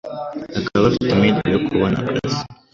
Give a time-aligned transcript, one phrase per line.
[0.57, 2.39] bakaba bafite amahirwe yo kubona akazi